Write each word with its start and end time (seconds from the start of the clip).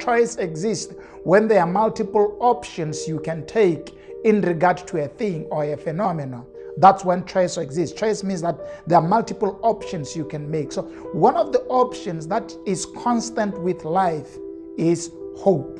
choice 0.00 0.36
exists 0.36 0.94
when 1.24 1.46
there 1.46 1.60
are 1.60 1.66
multiple 1.66 2.36
options 2.40 3.06
you 3.06 3.20
can 3.20 3.46
take 3.46 3.94
in 4.24 4.40
regard 4.40 4.78
to 4.88 5.04
a 5.04 5.08
thing 5.08 5.44
or 5.50 5.64
a 5.64 5.76
phenomenon. 5.76 6.46
That's 6.78 7.04
when 7.04 7.24
choice 7.26 7.56
exists. 7.58 7.98
Choice 7.98 8.22
means 8.22 8.42
that 8.42 8.88
there 8.88 8.98
are 8.98 9.06
multiple 9.06 9.58
options 9.62 10.16
you 10.16 10.24
can 10.24 10.50
make. 10.50 10.72
So, 10.72 10.82
one 11.12 11.36
of 11.36 11.52
the 11.52 11.60
options 11.64 12.26
that 12.28 12.54
is 12.66 12.86
constant 12.96 13.58
with 13.60 13.84
life 13.84 14.36
is 14.78 15.10
hope. 15.36 15.78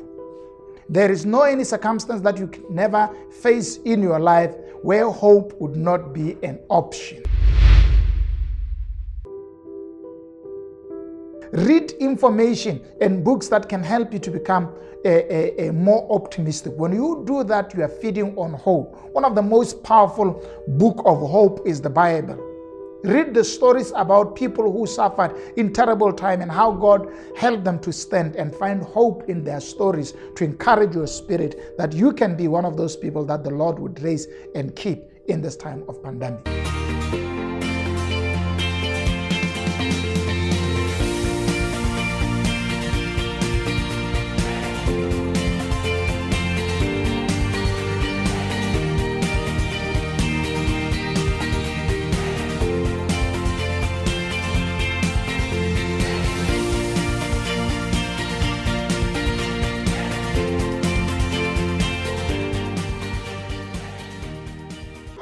There 0.89 1.11
is 1.11 1.25
no 1.25 1.43
any 1.43 1.63
circumstance 1.63 2.21
that 2.21 2.37
you 2.37 2.47
can 2.47 2.65
never 2.69 3.09
face 3.41 3.77
in 3.77 4.01
your 4.03 4.19
life 4.19 4.53
where 4.83 5.09
hope 5.09 5.53
would 5.59 5.75
not 5.75 6.13
be 6.13 6.37
an 6.43 6.59
option. 6.69 7.23
Read 11.53 11.91
information 11.99 12.81
and 13.01 13.25
books 13.25 13.49
that 13.49 13.67
can 13.67 13.83
help 13.83 14.13
you 14.13 14.19
to 14.19 14.31
become 14.31 14.73
a, 15.03 15.63
a, 15.63 15.67
a, 15.67 15.73
more 15.73 16.07
optimistic. 16.09 16.73
When 16.77 16.93
you 16.93 17.23
do 17.27 17.43
that, 17.43 17.73
you 17.73 17.83
are 17.83 17.89
feeding 17.89 18.37
on 18.37 18.53
hope. 18.53 18.95
One 19.11 19.25
of 19.25 19.35
the 19.35 19.41
most 19.41 19.83
powerful 19.83 20.45
book 20.69 21.01
of 21.05 21.17
hope 21.19 21.67
is 21.67 21.81
the 21.81 21.89
Bible. 21.89 22.39
Read 23.03 23.33
the 23.33 23.43
stories 23.43 23.91
about 23.97 24.35
people 24.35 24.71
who 24.71 24.85
suffered 24.85 25.35
in 25.57 25.73
terrible 25.73 26.13
time 26.13 26.41
and 26.41 26.51
how 26.51 26.71
God 26.71 27.11
helped 27.35 27.65
them 27.65 27.79
to 27.79 27.91
stand 27.91 28.35
and 28.37 28.55
find 28.55 28.81
hope 28.81 29.27
in 29.27 29.43
their 29.43 29.59
stories 29.59 30.13
to 30.35 30.45
encourage 30.45 30.95
your 30.95 31.07
spirit 31.07 31.77
that 31.77 31.91
you 31.91 32.13
can 32.13 32.37
be 32.37 32.47
one 32.47 32.63
of 32.63 32.77
those 32.77 32.95
people 32.95 33.25
that 33.25 33.43
the 33.43 33.49
Lord 33.49 33.77
would 33.79 34.01
raise 34.01 34.27
and 34.55 34.73
keep 34.75 35.03
in 35.27 35.41
this 35.41 35.57
time 35.57 35.83
of 35.89 36.01
pandemic. 36.01 36.47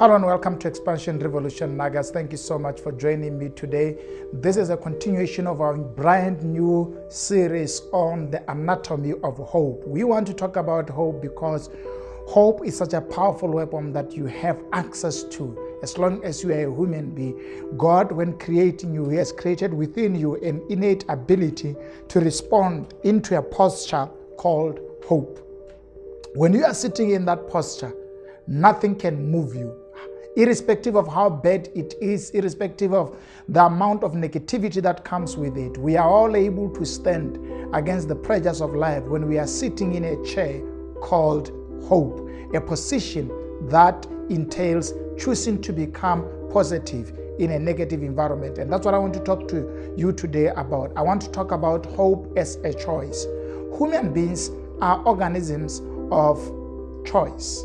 Hello 0.00 0.14
and 0.14 0.24
welcome 0.24 0.58
to 0.58 0.66
Expansion 0.66 1.18
Revolution 1.18 1.76
Nagas. 1.76 2.10
Thank 2.10 2.32
you 2.32 2.38
so 2.38 2.58
much 2.58 2.80
for 2.80 2.90
joining 2.90 3.38
me 3.38 3.50
today. 3.50 3.98
This 4.32 4.56
is 4.56 4.70
a 4.70 4.76
continuation 4.78 5.46
of 5.46 5.60
our 5.60 5.76
brand 5.76 6.42
new 6.42 6.98
series 7.10 7.82
on 7.92 8.30
the 8.30 8.50
anatomy 8.50 9.12
of 9.22 9.36
hope. 9.36 9.86
We 9.86 10.04
want 10.04 10.26
to 10.28 10.32
talk 10.32 10.56
about 10.56 10.88
hope 10.88 11.20
because 11.20 11.68
hope 12.26 12.64
is 12.64 12.78
such 12.78 12.94
a 12.94 13.02
powerful 13.02 13.50
weapon 13.50 13.92
that 13.92 14.14
you 14.14 14.24
have 14.24 14.58
access 14.72 15.22
to 15.24 15.76
as 15.82 15.98
long 15.98 16.24
as 16.24 16.42
you 16.42 16.50
are 16.52 16.66
a 16.66 16.74
human 16.74 17.14
being. 17.14 17.68
God, 17.76 18.10
when 18.10 18.38
creating 18.38 18.94
you, 18.94 19.06
He 19.10 19.18
has 19.18 19.32
created 19.32 19.74
within 19.74 20.14
you 20.14 20.36
an 20.36 20.64
innate 20.70 21.04
ability 21.10 21.76
to 22.08 22.20
respond 22.20 22.94
into 23.04 23.36
a 23.36 23.42
posture 23.42 24.08
called 24.38 24.80
hope. 25.06 25.46
When 26.36 26.54
you 26.54 26.64
are 26.64 26.72
sitting 26.72 27.10
in 27.10 27.26
that 27.26 27.50
posture, 27.50 27.92
nothing 28.46 28.96
can 28.96 29.30
move 29.30 29.54
you 29.54 29.76
irrespective 30.36 30.96
of 30.96 31.08
how 31.08 31.28
bad 31.28 31.68
it 31.74 31.94
is, 32.00 32.30
irrespective 32.30 32.92
of 32.92 33.16
the 33.48 33.64
amount 33.64 34.04
of 34.04 34.12
negativity 34.12 34.80
that 34.82 35.04
comes 35.04 35.36
with 35.36 35.56
it, 35.56 35.76
we 35.78 35.96
are 35.96 36.08
all 36.08 36.36
able 36.36 36.70
to 36.70 36.84
stand 36.84 37.38
against 37.74 38.08
the 38.08 38.14
pressures 38.14 38.60
of 38.60 38.74
life 38.74 39.02
when 39.04 39.26
we 39.26 39.38
are 39.38 39.46
sitting 39.46 39.94
in 39.94 40.04
a 40.04 40.24
chair 40.24 40.62
called 41.00 41.50
hope, 41.88 42.28
a 42.54 42.60
position 42.60 43.30
that 43.68 44.06
entails 44.28 44.94
choosing 45.18 45.60
to 45.60 45.72
become 45.72 46.24
positive 46.52 47.12
in 47.38 47.52
a 47.52 47.58
negative 47.58 48.02
environment. 48.02 48.58
And 48.58 48.72
that's 48.72 48.84
what 48.84 48.94
I 48.94 48.98
want 48.98 49.14
to 49.14 49.20
talk 49.20 49.48
to 49.48 49.94
you 49.96 50.12
today 50.12 50.48
about. 50.48 50.92
I 50.96 51.02
want 51.02 51.22
to 51.22 51.30
talk 51.30 51.52
about 51.52 51.86
hope 51.86 52.32
as 52.36 52.56
a 52.56 52.72
choice. 52.72 53.26
Human 53.78 54.12
beings 54.12 54.50
are 54.80 55.02
organisms 55.06 55.80
of 56.12 56.38
choice. 57.04 57.64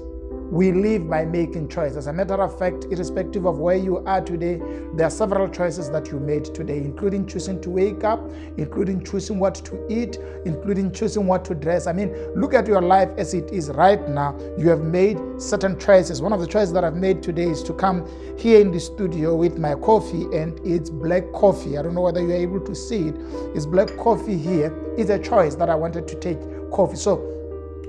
We 0.51 0.71
live 0.71 1.09
by 1.09 1.25
making 1.25 1.69
choices. 1.69 1.97
As 1.97 2.07
a 2.07 2.13
matter 2.13 2.35
of 2.35 2.57
fact, 2.59 2.85
irrespective 2.91 3.45
of 3.45 3.57
where 3.57 3.75
you 3.75 3.97
are 4.05 4.21
today, 4.21 4.61
there 4.93 5.07
are 5.07 5.09
several 5.09 5.49
choices 5.49 5.89
that 5.89 6.09
you 6.09 6.19
made 6.19 6.45
today, 6.45 6.77
including 6.77 7.25
choosing 7.25 7.59
to 7.61 7.71
wake 7.71 8.03
up, 8.03 8.21
including 8.55 9.03
choosing 9.03 9.39
what 9.39 9.55
to 9.55 9.85
eat, 9.91 10.19
including 10.45 10.91
choosing 10.91 11.25
what 11.25 11.45
to 11.45 11.55
dress. 11.55 11.87
I 11.87 11.93
mean, 11.93 12.15
look 12.39 12.53
at 12.53 12.67
your 12.67 12.81
life 12.81 13.09
as 13.17 13.33
it 13.33 13.51
is 13.51 13.71
right 13.71 14.07
now. 14.07 14.37
You 14.55 14.69
have 14.69 14.81
made 14.81 15.17
certain 15.39 15.79
choices. 15.79 16.21
One 16.21 16.31
of 16.31 16.39
the 16.39 16.47
choices 16.47 16.73
that 16.73 16.83
I've 16.83 16.95
made 16.95 17.23
today 17.23 17.49
is 17.49 17.63
to 17.63 17.73
come 17.73 18.07
here 18.37 18.61
in 18.61 18.71
the 18.71 18.79
studio 18.79 19.35
with 19.35 19.57
my 19.57 19.73
coffee, 19.73 20.25
and 20.31 20.59
it's 20.63 20.91
black 20.91 21.23
coffee. 21.33 21.75
I 21.75 21.81
don't 21.81 21.95
know 21.95 22.01
whether 22.01 22.21
you're 22.21 22.33
able 22.33 22.59
to 22.61 22.75
see 22.75 23.07
it. 23.07 23.15
It's 23.55 23.65
black 23.65 23.97
coffee 23.97 24.37
here. 24.37 24.71
It's 24.95 25.09
a 25.09 25.17
choice 25.17 25.55
that 25.55 25.71
I 25.71 25.75
wanted 25.75 26.07
to 26.07 26.15
take 26.19 26.37
coffee. 26.71 26.97
So, 26.97 27.31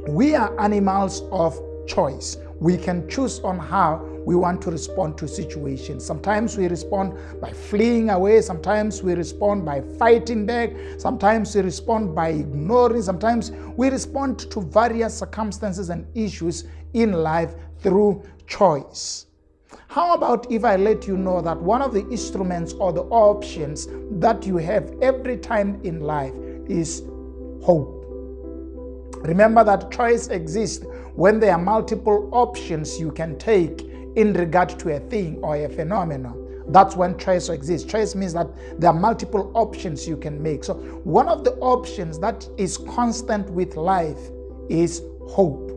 we 0.08 0.34
are 0.34 0.58
animals 0.58 1.22
of 1.30 1.60
choice 1.86 2.38
we 2.60 2.76
can 2.76 3.08
choose 3.08 3.40
on 3.40 3.58
how 3.58 3.96
we 4.24 4.34
want 4.34 4.62
to 4.62 4.70
respond 4.70 5.16
to 5.18 5.28
situations. 5.28 6.04
Sometimes 6.04 6.56
we 6.56 6.68
respond 6.68 7.16
by 7.40 7.52
fleeing 7.52 8.10
away, 8.10 8.40
sometimes 8.40 9.02
we 9.02 9.14
respond 9.14 9.64
by 9.64 9.80
fighting 9.98 10.46
back, 10.46 10.70
sometimes 10.98 11.54
we 11.54 11.62
respond 11.62 12.14
by 12.14 12.30
ignoring, 12.30 13.02
sometimes 13.02 13.50
we 13.76 13.88
respond 13.88 14.38
to 14.50 14.60
various 14.62 15.18
circumstances 15.18 15.90
and 15.90 16.06
issues 16.16 16.64
in 16.94 17.12
life 17.12 17.54
through 17.80 18.22
choice. 18.46 19.26
How 19.88 20.14
about 20.14 20.50
if 20.50 20.64
I 20.64 20.76
let 20.76 21.06
you 21.06 21.16
know 21.16 21.40
that 21.40 21.60
one 21.60 21.82
of 21.82 21.92
the 21.92 22.08
instruments 22.08 22.72
or 22.74 22.92
the 22.92 23.02
options 23.02 23.86
that 24.20 24.46
you 24.46 24.56
have 24.56 24.92
every 25.02 25.36
time 25.36 25.80
in 25.84 26.00
life 26.00 26.34
is 26.68 27.02
hope? 27.62 27.92
Remember 29.22 29.64
that 29.64 29.90
choice 29.90 30.28
exists 30.28 30.84
when 31.16 31.40
there 31.40 31.52
are 31.52 31.58
multiple 31.58 32.28
options 32.32 33.00
you 33.00 33.10
can 33.10 33.38
take 33.38 33.82
in 34.16 34.32
regard 34.34 34.78
to 34.78 34.96
a 34.96 35.00
thing 35.00 35.38
or 35.42 35.56
a 35.56 35.68
phenomenon. 35.68 36.42
That's 36.68 36.96
when 36.96 37.16
choice 37.18 37.48
exists. 37.48 37.90
Choice 37.90 38.14
means 38.14 38.32
that 38.34 38.48
there 38.80 38.90
are 38.90 38.98
multiple 38.98 39.50
options 39.54 40.06
you 40.06 40.16
can 40.16 40.42
make. 40.42 40.64
So, 40.64 40.74
one 41.04 41.28
of 41.28 41.44
the 41.44 41.52
options 41.56 42.18
that 42.18 42.48
is 42.56 42.76
constant 42.76 43.48
with 43.50 43.76
life 43.76 44.18
is 44.68 45.02
hope. 45.28 45.72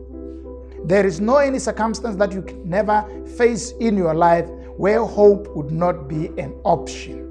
There 0.84 1.06
is 1.06 1.20
no 1.20 1.36
any 1.36 1.58
circumstance 1.58 2.16
that 2.16 2.32
you 2.32 2.42
can 2.42 2.68
never 2.68 3.06
face 3.36 3.72
in 3.80 3.96
your 3.96 4.14
life 4.14 4.48
where 4.76 5.04
hope 5.04 5.54
would 5.54 5.70
not 5.70 6.08
be 6.08 6.26
an 6.38 6.54
option. 6.64 7.29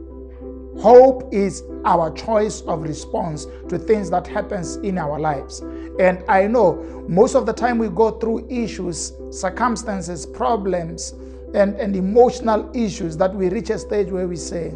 Hope 0.82 1.34
is 1.34 1.64
our 1.84 2.10
choice 2.12 2.62
of 2.62 2.84
response 2.84 3.48
to 3.68 3.78
things 3.78 4.10
that 4.12 4.26
happens 4.26 4.78
in 4.78 4.98
our 4.98 5.20
lives. 5.20 5.60
And 6.00 6.24
I 6.30 6.48
know 6.48 7.06
most 7.10 7.36
of 7.36 7.46
the 7.46 7.52
time 7.52 7.80
we 7.80 7.90
go 7.90 8.12
through 8.12 8.48
issues, 8.50 9.12
circumstances, 9.30 10.26
problems, 10.26 11.16
and, 11.54 11.76
and 11.76 11.98
emotional 11.98 12.72
issues 12.74 13.18
that 13.18 13.36
we 13.36 13.50
reach 13.50 13.70
a 13.72 13.78
stage 13.78 14.10
where 14.10 14.26
we 14.26 14.38
say, 14.38 14.70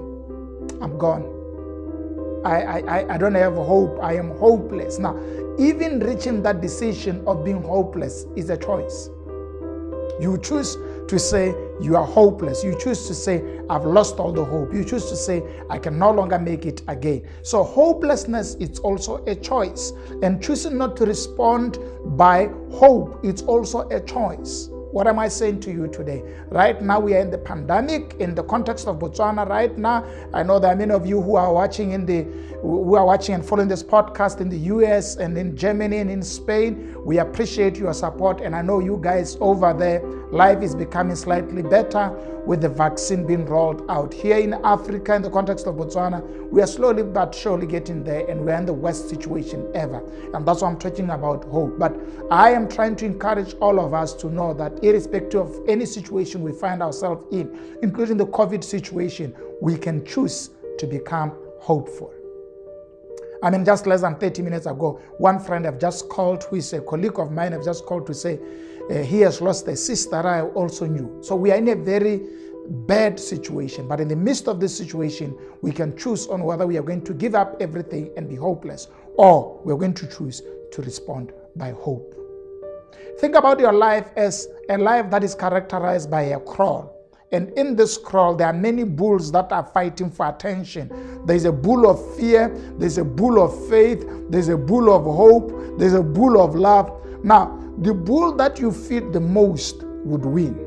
I'm 0.82 0.98
gone. 0.98 1.24
I, 2.44 2.82
I, 2.82 3.14
I 3.14 3.18
don't 3.18 3.36
have 3.36 3.56
hope. 3.56 4.00
I 4.02 4.16
am 4.16 4.32
hopeless. 4.32 5.00
Now, 5.00 5.18
even 5.58 6.02
reaching 6.02 6.44
that 6.44 6.60
decision 6.60 7.24
of 7.26 7.46
being 7.46 7.64
hopeless 7.64 8.26
is 8.36 8.50
a 8.50 8.58
choice. 8.58 9.10
You 10.20 10.38
choose 10.44 10.76
to 11.08 11.20
say 11.20 11.56
you 11.82 11.96
are 11.96 12.06
hopeless. 12.06 12.64
You 12.64 12.78
choose 12.80 13.08
to 13.08 13.14
say, 13.14 13.44
I've 13.70 13.86
lost 13.86 14.20
all 14.20 14.32
the 14.32 14.44
hope. 14.44 14.74
You 14.74 14.84
choose 14.84 15.10
to 15.10 15.16
say, 15.16 15.44
I 15.70 15.78
can 15.78 15.98
no 15.98 16.12
longer 16.12 16.40
make 16.40 16.66
it 16.66 16.82
again. 16.88 17.28
So, 17.44 17.64
hopelessness 17.64 18.56
is 18.56 18.80
also 18.80 19.24
a 19.26 19.36
choice. 19.36 19.92
And 20.22 20.42
choosing 20.42 20.78
not 20.78 20.96
to 20.98 21.06
respond 21.06 21.78
by 22.18 22.50
hope, 22.72 23.20
it's 23.24 23.42
also 23.42 23.88
a 23.90 24.00
choice. 24.00 24.70
What 24.94 25.08
am 25.08 25.18
I 25.18 25.28
saying 25.28 25.62
to 25.62 25.72
you 25.72 25.88
today? 25.88 26.22
Right 26.50 26.80
now, 26.80 27.00
we 27.00 27.16
are 27.16 27.20
in 27.20 27.32
the 27.32 27.38
pandemic 27.40 28.14
in 28.20 28.36
the 28.36 28.44
context 28.44 28.88
of 28.88 29.00
Botswana. 29.00 29.50
Right 29.50 29.76
now, 29.76 30.06
I 30.36 30.44
know 30.44 30.60
there 30.60 30.72
are 30.72 30.76
many 30.76 30.92
of 30.92 31.08
you 31.08 31.20
who 31.20 31.36
are 31.36 31.52
watching 31.52 31.94
in 31.94 32.06
the 32.06 32.22
who 32.62 32.94
are 32.96 33.04
watching 33.04 33.34
and 33.34 33.44
following 33.44 33.68
this 33.68 33.82
podcast 33.82 34.40
in 34.40 34.50
the 34.50 34.58
US 34.58 35.16
and 35.16 35.36
in 35.36 35.58
Germany 35.58 35.98
and 35.98 36.12
in 36.12 36.22
Spain. 36.22 36.96
We 37.04 37.18
appreciate 37.18 37.76
your 37.76 37.92
support, 37.96 38.42
and 38.42 38.56
I 38.56 38.62
know 38.62 38.82
you 38.82 39.00
guys 39.02 39.36
over 39.42 39.74
there, 39.74 40.00
life 40.34 40.64
is 40.64 40.76
becoming 40.76 41.16
slightly 41.16 41.62
better 41.62 42.10
with 42.46 42.62
the 42.62 42.70
vaccine 42.70 43.26
being 43.26 43.46
rolled 43.46 43.86
out. 43.88 44.12
Here 44.14 44.38
in 44.38 44.54
Africa, 44.66 45.14
in 45.14 45.22
the 45.22 45.30
context 45.30 45.68
of 45.68 45.76
Botswana, 45.76 46.22
we 46.50 46.62
are 46.62 46.68
slowly 46.68 47.04
but 47.04 47.36
surely 47.36 47.68
getting 47.68 48.04
there, 48.04 48.28
and 48.30 48.44
we're 48.44 48.56
in 48.56 48.66
the 48.66 48.74
worst 48.74 49.10
situation 49.10 49.70
ever. 49.76 50.04
And 50.34 50.46
that's 50.46 50.62
why 50.62 50.70
I'm 50.70 50.80
talking 50.80 51.12
about 51.12 51.44
hope. 51.46 51.78
But 51.78 51.96
I 52.32 52.52
am 52.52 52.68
trying 52.68 52.96
to 52.98 53.06
encourage 53.06 53.54
all 53.62 53.80
of 53.80 53.94
us 53.94 54.14
to 54.16 54.28
know 54.28 54.54
that 54.56 54.84
irrespective 54.84 55.42
of 55.42 55.60
any 55.68 55.86
situation 55.86 56.42
we 56.42 56.52
find 56.52 56.82
ourselves 56.82 57.26
in, 57.32 57.78
including 57.84 58.18
the 58.18 58.28
COVID 58.28 58.64
situation, 58.64 59.36
we 59.62 59.78
can 59.78 60.04
choose 60.04 60.50
to 60.80 60.88
become 60.88 61.32
hopeful. 61.60 62.12
I 63.44 63.50
mean, 63.50 63.66
just 63.66 63.86
less 63.86 64.02
than 64.02 64.16
30 64.16 64.42
minutes 64.42 64.66
ago, 64.66 65.02
one 65.18 65.38
friend 65.38 65.68
I've 65.68 65.78
just 65.78 66.08
called, 66.08 66.46
who 66.46 66.56
is 66.56 66.72
a 66.72 66.80
colleague 66.80 67.20
of 67.20 67.30
mine, 67.30 67.54
I've 67.54 67.66
just 67.66 67.86
called 67.86 68.08
to 68.08 68.14
say 68.14 68.40
uh, 68.90 69.04
he 69.04 69.20
has 69.20 69.42
lost 69.42 69.68
a 69.68 69.76
sister 69.76 70.16
I 70.16 70.42
also 70.42 70.86
knew. 70.86 71.22
So 71.22 71.36
we 71.36 71.52
are 71.52 71.58
in 71.58 71.68
a 71.68 71.76
very 71.76 72.22
bad 72.88 73.20
situation. 73.20 73.86
But 73.86 74.00
in 74.00 74.08
the 74.08 74.16
midst 74.16 74.48
of 74.48 74.62
this 74.62 74.74
situation, 74.76 75.38
we 75.62 75.74
can 75.74 75.98
choose 75.98 76.28
on 76.28 76.44
whether 76.44 76.66
we 76.66 76.78
are 76.78 76.84
going 76.84 77.04
to 77.04 77.14
give 77.14 77.36
up 77.36 77.58
everything 77.60 78.12
and 78.16 78.30
be 78.30 78.36
hopeless, 78.36 78.88
or 79.18 79.60
we're 79.66 79.76
going 79.76 79.94
to 79.96 80.08
choose 80.08 80.42
to 80.72 80.82
respond 80.82 81.34
by 81.58 81.72
hope. 81.72 82.16
Think 83.20 83.36
about 83.36 83.60
your 83.60 83.74
life 83.74 84.10
as 84.16 84.48
a 84.70 84.78
life 84.78 85.12
that 85.12 85.22
is 85.22 85.36
characterized 85.36 86.10
by 86.10 86.22
a 86.22 86.40
kraal. 86.40 86.96
And 87.34 87.50
in 87.58 87.76
this 87.76 87.98
kraal, 87.98 88.36
there 88.36 88.46
are 88.46 88.54
many 88.54 88.84
bulls 88.84 89.32
that 89.32 89.52
are 89.52 89.64
fighting 89.64 90.12
for 90.12 90.30
attention. 90.30 91.24
There's 91.26 91.46
a 91.46 91.52
bull 91.52 91.90
of 91.90 92.16
fear, 92.16 92.56
there's 92.78 93.00
a 93.00 93.04
bull 93.04 93.44
of 93.44 93.68
faith, 93.70 94.06
there's 94.30 94.50
a 94.50 94.58
bull 94.58 94.94
of 94.94 95.04
hope, 95.04 95.80
there's 95.80 95.96
a 95.96 96.04
bull 96.04 96.40
of 96.40 96.54
love. 96.54 96.92
Now, 97.24 97.60
the 97.80 97.92
bull 97.92 98.34
that 98.34 98.60
you 98.60 98.72
feed 98.72 99.14
the 99.14 99.20
most 99.20 99.84
would 99.84 100.24
win. 100.24 100.60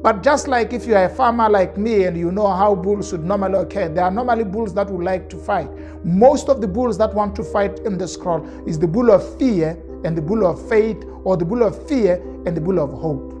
But 0.00 0.22
just 0.22 0.46
like 0.46 0.72
if 0.72 0.86
you 0.86 0.94
are 0.94 1.06
a 1.06 1.08
farmer 1.08 1.50
like 1.50 1.76
me 1.76 2.04
and 2.04 2.16
you 2.16 2.30
know 2.30 2.46
how 2.46 2.76
bulls 2.76 3.10
should 3.10 3.24
normally 3.24 3.58
occur, 3.58 3.88
there 3.88 4.04
are 4.04 4.12
normally 4.12 4.44
bulls 4.44 4.72
that 4.74 4.88
would 4.88 5.04
like 5.04 5.28
to 5.30 5.36
fight. 5.36 5.68
Most 6.04 6.48
of 6.48 6.60
the 6.60 6.68
bulls 6.68 6.98
that 6.98 7.12
want 7.12 7.34
to 7.34 7.42
fight 7.42 7.80
in 7.80 7.98
the 7.98 8.16
kraal 8.20 8.46
is 8.64 8.78
the 8.78 8.86
bull 8.86 9.10
of 9.10 9.38
fear 9.40 9.70
and 10.04 10.16
the 10.16 10.22
bull 10.22 10.46
of 10.46 10.68
faith, 10.68 11.04
or 11.24 11.36
the 11.36 11.44
bull 11.44 11.64
of 11.64 11.88
fear 11.88 12.14
and 12.46 12.56
the 12.56 12.60
bull 12.60 12.78
of 12.78 12.92
hope. 12.92 13.39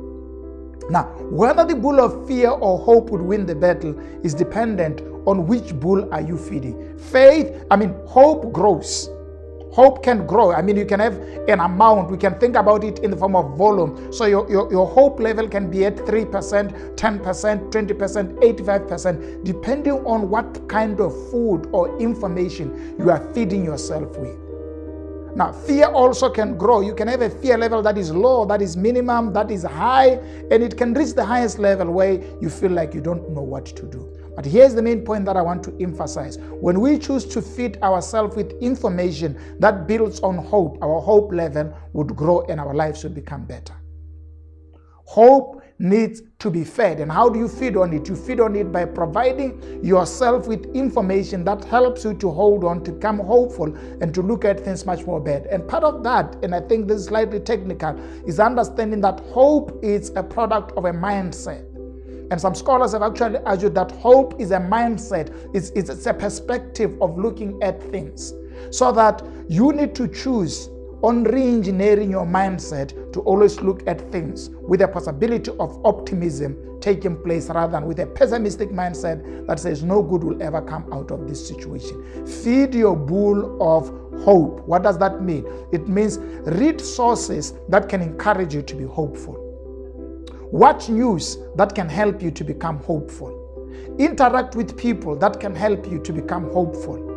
Now, 0.90 1.04
whether 1.30 1.64
the 1.64 1.76
bull 1.76 2.00
of 2.00 2.26
fear 2.26 2.50
or 2.50 2.78
hope 2.78 3.10
would 3.10 3.22
win 3.22 3.46
the 3.46 3.54
battle 3.54 3.98
is 4.24 4.34
dependent 4.34 5.00
on 5.26 5.46
which 5.46 5.74
bull 5.74 6.12
are 6.12 6.20
you 6.20 6.36
feeding. 6.36 6.98
Faith, 6.98 7.64
I 7.70 7.76
mean, 7.76 7.94
hope 8.06 8.52
grows 8.52 9.08
Hope 9.72 10.02
can 10.02 10.26
grow. 10.26 10.52
I 10.52 10.62
mean, 10.62 10.76
you 10.76 10.84
can 10.84 10.98
have 10.98 11.16
an 11.48 11.60
amount. 11.60 12.10
We 12.10 12.18
can 12.18 12.38
think 12.40 12.56
about 12.56 12.82
it 12.82 12.98
in 13.00 13.10
the 13.12 13.16
form 13.16 13.36
of 13.36 13.56
volume. 13.56 14.12
So 14.12 14.24
your, 14.24 14.50
your, 14.50 14.70
your 14.70 14.86
hope 14.86 15.20
level 15.20 15.48
can 15.48 15.70
be 15.70 15.84
at 15.84 15.96
3%, 15.96 16.96
10%, 16.96 17.70
20%, 17.70 18.40
85%, 18.40 19.44
depending 19.44 19.92
on 20.04 20.28
what 20.28 20.68
kind 20.68 21.00
of 21.00 21.12
food 21.30 21.68
or 21.72 21.96
information 22.00 22.96
you 22.98 23.10
are 23.10 23.32
feeding 23.32 23.64
yourself 23.64 24.18
with. 24.18 24.39
Now, 25.34 25.52
fear 25.52 25.86
also 25.86 26.28
can 26.28 26.58
grow. 26.58 26.80
You 26.80 26.94
can 26.94 27.08
have 27.08 27.22
a 27.22 27.30
fear 27.30 27.56
level 27.56 27.82
that 27.82 27.96
is 27.96 28.10
low, 28.10 28.44
that 28.46 28.60
is 28.60 28.76
minimum, 28.76 29.32
that 29.32 29.50
is 29.50 29.62
high, 29.62 30.20
and 30.50 30.62
it 30.62 30.76
can 30.76 30.92
reach 30.92 31.14
the 31.14 31.24
highest 31.24 31.58
level 31.58 31.90
where 31.92 32.20
you 32.40 32.50
feel 32.50 32.72
like 32.72 32.94
you 32.94 33.00
don't 33.00 33.30
know 33.30 33.42
what 33.42 33.66
to 33.66 33.86
do. 33.86 34.10
But 34.34 34.44
here's 34.44 34.74
the 34.74 34.82
main 34.82 35.04
point 35.04 35.24
that 35.26 35.36
I 35.36 35.42
want 35.42 35.62
to 35.64 35.76
emphasize. 35.82 36.38
When 36.38 36.80
we 36.80 36.98
choose 36.98 37.26
to 37.26 37.42
feed 37.42 37.76
ourselves 37.82 38.36
with 38.36 38.52
information 38.60 39.38
that 39.60 39.86
builds 39.86 40.20
on 40.20 40.38
hope, 40.38 40.78
our 40.82 41.00
hope 41.00 41.32
level 41.32 41.76
would 41.92 42.16
grow 42.16 42.42
and 42.48 42.58
our 42.58 42.74
lives 42.74 43.04
would 43.04 43.14
become 43.14 43.44
better. 43.44 43.79
Hope 45.10 45.60
needs 45.80 46.22
to 46.38 46.50
be 46.52 46.62
fed. 46.62 47.00
And 47.00 47.10
how 47.10 47.28
do 47.28 47.36
you 47.36 47.48
feed 47.48 47.76
on 47.76 47.92
it? 47.92 48.08
You 48.08 48.14
feed 48.14 48.38
on 48.38 48.54
it 48.54 48.70
by 48.70 48.84
providing 48.84 49.84
yourself 49.84 50.46
with 50.46 50.66
information 50.72 51.42
that 51.46 51.64
helps 51.64 52.04
you 52.04 52.14
to 52.14 52.30
hold 52.30 52.62
on, 52.62 52.84
to 52.84 52.92
become 52.92 53.18
hopeful, 53.18 53.74
and 54.00 54.14
to 54.14 54.22
look 54.22 54.44
at 54.44 54.60
things 54.60 54.86
much 54.86 55.04
more 55.06 55.18
better. 55.18 55.48
And 55.48 55.66
part 55.66 55.82
of 55.82 56.04
that, 56.04 56.36
and 56.44 56.54
I 56.54 56.60
think 56.60 56.86
this 56.86 57.00
is 57.00 57.06
slightly 57.06 57.40
technical, 57.40 57.98
is 58.24 58.38
understanding 58.38 59.00
that 59.00 59.18
hope 59.34 59.80
is 59.82 60.12
a 60.14 60.22
product 60.22 60.70
of 60.76 60.84
a 60.84 60.92
mindset. 60.92 61.64
And 62.30 62.40
some 62.40 62.54
scholars 62.54 62.92
have 62.92 63.02
actually 63.02 63.38
argued 63.38 63.74
that 63.74 63.90
hope 63.90 64.40
is 64.40 64.52
a 64.52 64.60
mindset, 64.60 65.34
it's, 65.52 65.70
it's, 65.70 65.90
it's 65.90 66.06
a 66.06 66.14
perspective 66.14 66.96
of 67.02 67.18
looking 67.18 67.60
at 67.64 67.82
things. 67.82 68.32
So 68.70 68.92
that 68.92 69.26
you 69.48 69.72
need 69.72 69.96
to 69.96 70.06
choose 70.06 70.70
on 71.02 71.24
re 71.24 71.42
engineering 71.42 72.10
your 72.10 72.26
mindset 72.26 73.12
to 73.12 73.20
always 73.20 73.60
look 73.60 73.86
at 73.86 74.00
things 74.12 74.50
with 74.50 74.82
a 74.82 74.88
possibility 74.88 75.50
of 75.58 75.84
optimism 75.84 76.78
taking 76.80 77.16
place 77.22 77.48
rather 77.48 77.72
than 77.72 77.86
with 77.86 77.98
a 78.00 78.06
pessimistic 78.06 78.70
mindset 78.70 79.46
that 79.46 79.58
says 79.60 79.82
no 79.82 80.02
good 80.02 80.24
will 80.24 80.42
ever 80.42 80.62
come 80.62 80.90
out 80.92 81.10
of 81.10 81.28
this 81.28 81.46
situation. 81.46 82.26
Feed 82.26 82.74
your 82.74 82.96
bull 82.96 83.62
of 83.62 83.88
hope. 84.22 84.66
What 84.66 84.82
does 84.82 84.98
that 84.98 85.22
mean? 85.22 85.46
It 85.72 85.88
means 85.88 86.18
read 86.18 86.80
sources 86.80 87.54
that 87.68 87.88
can 87.88 88.02
encourage 88.02 88.54
you 88.54 88.62
to 88.62 88.74
be 88.74 88.84
hopeful. 88.84 89.46
Watch 90.52 90.88
news 90.88 91.38
that 91.56 91.74
can 91.74 91.88
help 91.88 92.22
you 92.22 92.30
to 92.32 92.44
become 92.44 92.78
hopeful. 92.78 93.36
Interact 93.98 94.56
with 94.56 94.76
people 94.76 95.16
that 95.16 95.38
can 95.38 95.54
help 95.54 95.86
you 95.86 96.00
to 96.00 96.12
become 96.12 96.50
hopeful. 96.50 97.09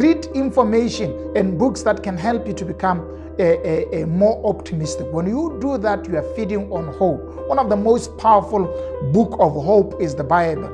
Read 0.00 0.26
information 0.34 1.32
and 1.36 1.58
books 1.58 1.82
that 1.82 2.02
can 2.02 2.16
help 2.16 2.46
you 2.46 2.52
to 2.54 2.64
become 2.64 3.00
a, 3.38 3.68
a, 3.68 4.02
a, 4.02 4.06
more 4.06 4.44
optimistic. 4.46 5.06
When 5.12 5.26
you 5.26 5.58
do 5.60 5.78
that, 5.78 6.06
you 6.08 6.16
are 6.16 6.34
feeding 6.34 6.70
on 6.72 6.92
hope. 6.94 7.22
One 7.48 7.58
of 7.58 7.68
the 7.68 7.76
most 7.76 8.16
powerful 8.18 8.64
book 9.12 9.36
of 9.38 9.52
hope 9.52 10.00
is 10.00 10.14
the 10.14 10.24
Bible. 10.24 10.68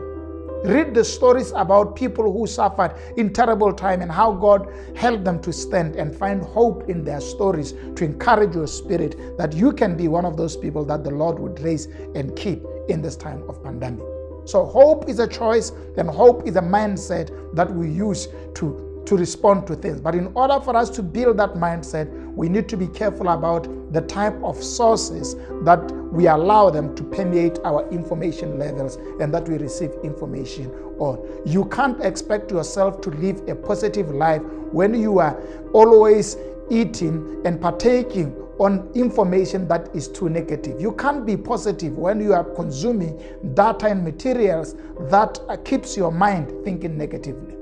Read 0.65 0.95
the 0.95 1.05
stories 1.05 1.51
about 1.57 1.97
people 1.97 2.33
who 2.33 2.47
suffered 2.47 2.95
in 3.17 3.33
terrible 3.33 3.73
time 3.73 4.01
and 4.01 4.13
how 4.13 4.31
God 4.33 4.73
helped 4.95 5.25
them 5.25 5.41
to 5.43 5.53
stand 5.53 5.97
and 5.97 6.15
find 6.15 6.41
hope 6.41 6.89
in 6.89 7.03
their 7.03 7.21
stories 7.21 7.73
to 7.97 8.05
encourage 8.05 8.55
your 8.55 8.69
spirit 8.69 9.37
that 9.39 9.53
you 9.55 9.73
can 9.73 9.97
be 9.97 10.07
one 10.07 10.25
of 10.25 10.37
those 10.37 10.57
people 10.57 10.85
that 10.85 11.03
the 11.03 11.11
Lord 11.11 11.41
would 11.41 11.59
raise 11.61 11.87
and 12.15 12.37
keep 12.37 12.65
in 12.89 13.03
this 13.03 13.17
time 13.17 13.43
of 13.49 13.61
pandemic. 13.65 14.12
So 14.45 14.65
hope 14.65 15.09
is 15.09 15.19
a 15.19 15.27
choice 15.27 15.73
and 15.97 16.09
hope 16.09 16.47
is 16.47 16.57
a 16.57 16.63
mindset 16.63 17.55
that 17.55 17.73
we 17.73 17.89
use 17.89 18.29
to 18.55 18.93
to 19.07 19.17
respond 19.17 19.67
to 19.67 19.75
things. 19.75 20.01
But 20.01 20.15
in 20.15 20.31
order 20.35 20.61
for 20.61 20.77
us 20.77 20.89
to 20.91 21.03
build 21.03 21.37
that 21.39 21.55
mindset, 21.55 22.09
we 22.35 22.49
need 22.49 22.69
to 22.69 22.77
be 22.77 22.87
careful 22.87 23.29
about 23.29 23.93
the 23.93 24.01
type 24.03 24.35
of 24.43 24.63
sources 24.63 25.35
that 25.65 25.81
we 26.13 26.29
allow 26.29 26.71
them 26.71 26.95
to 26.97 27.03
permeate 27.03 27.59
our 27.65 27.89
information 27.91 28.59
levels 28.59 28.97
and 29.21 29.33
that 29.35 29.49
we 29.49 29.59
receive 29.59 29.91
information 30.03 30.71
on. 30.99 31.19
You 31.45 31.65
can't 31.67 32.03
expect 32.05 32.51
yourself 32.51 33.01
to 33.03 33.11
live 33.11 33.43
a 33.49 33.55
positive 33.55 34.11
life 34.11 34.43
when 34.71 34.95
you 34.95 35.19
are 35.19 35.41
always 35.73 36.37
eating 36.71 37.43
and 37.45 37.61
partaking 37.61 38.35
on 38.63 38.89
information 38.95 39.67
that 39.67 39.89
is 39.93 40.07
too 40.07 40.29
negative. 40.29 40.81
You 40.81 40.93
can't 40.93 41.27
be 41.27 41.37
positive 41.37 41.99
when 41.99 42.21
you 42.21 42.33
are 42.33 42.45
consuming 42.45 43.21
data 43.55 43.89
and 43.89 44.05
materials 44.05 44.77
that 45.11 45.41
keeps 45.65 45.97
your 45.97 46.13
mind 46.13 46.65
thinking 46.65 46.97
negatively. 46.97 47.57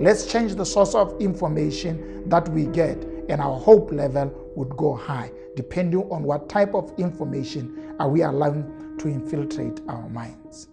Let's 0.00 0.24
change 0.24 0.54
the 0.54 0.64
source 0.64 0.94
of 0.94 1.20
information 1.20 2.26
that 2.30 2.48
we 2.48 2.64
get, 2.64 2.96
and 3.28 3.38
our 3.38 3.58
hope 3.58 3.92
level 3.92 4.32
would 4.56 4.74
go 4.78 4.94
high, 4.94 5.30
depending 5.56 6.00
on 6.10 6.22
what 6.22 6.48
type 6.48 6.74
of 6.74 6.90
information 6.96 7.94
are 7.98 8.08
we 8.08 8.22
allowing 8.22 8.96
to 8.96 9.08
infiltrate 9.08 9.82
our 9.88 10.08
minds. 10.08 10.68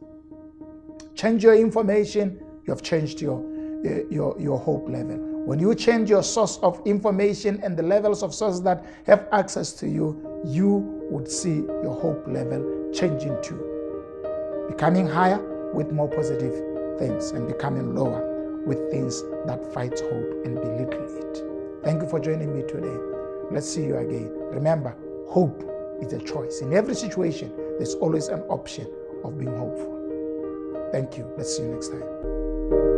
Change 1.13 1.43
your 1.43 1.55
information, 1.55 2.39
you 2.65 2.71
have 2.71 2.83
changed 2.83 3.19
your, 3.19 3.39
uh, 3.85 4.07
your, 4.09 4.39
your 4.39 4.57
hope 4.57 4.87
level. 4.87 5.32
When 5.45 5.59
you 5.59 5.75
change 5.75 6.09
your 6.09 6.23
source 6.23 6.57
of 6.63 6.81
information 6.85 7.59
and 7.63 7.75
the 7.75 7.83
levels 7.83 8.23
of 8.23 8.33
sources 8.33 8.61
that 8.61 8.85
have 9.07 9.27
access 9.33 9.73
to 9.73 9.87
you, 9.89 10.41
you 10.45 10.77
would 11.11 11.29
see 11.29 11.63
your 11.83 11.99
hope 11.99 12.25
level 12.27 12.91
changing 12.93 13.37
too. 13.43 13.59
Becoming 14.69 15.05
higher 15.05 15.41
with 15.73 15.91
more 15.91 16.07
positive 16.07 16.53
things 16.97 17.31
and 17.31 17.45
becoming 17.45 17.93
lower 17.93 18.63
with 18.65 18.89
things 18.89 19.21
that 19.45 19.73
fight 19.73 19.99
hope 19.99 20.45
and 20.45 20.55
belittle 20.55 21.17
it. 21.17 21.83
Thank 21.83 22.01
you 22.01 22.07
for 22.07 22.21
joining 22.21 22.55
me 22.55 22.61
today. 22.65 22.97
Let's 23.51 23.67
see 23.69 23.83
you 23.83 23.97
again. 23.97 24.31
Remember, 24.51 24.95
hope 25.27 25.61
is 26.01 26.13
a 26.13 26.19
choice. 26.19 26.61
In 26.61 26.71
every 26.71 26.95
situation, 26.95 27.51
there's 27.77 27.95
always 27.95 28.29
an 28.29 28.39
option 28.43 28.87
of 29.25 29.37
being 29.37 29.55
hopeful. 29.57 30.89
Thank 30.93 31.17
you. 31.17 31.29
Let's 31.35 31.57
see 31.57 31.63
you 31.63 31.73
next 31.73 31.89
time. 31.89 32.92